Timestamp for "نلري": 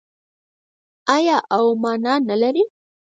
2.27-2.63